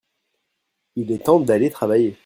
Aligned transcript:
il 0.95 1.11
est 1.11 1.25
temps 1.27 1.39
d'aller 1.39 1.69
travailler. 1.69 2.17